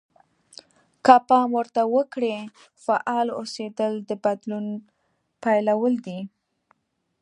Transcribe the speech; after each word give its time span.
که 1.05 1.15
پام 1.27 1.49
ورته 1.57 1.81
وکړئ 1.95 2.35
فعال 2.83 3.27
اوسېدل 3.39 3.93
د 4.09 4.11
بدلون 4.23 4.65
پيلول 5.43 5.93
دي. 6.05 6.19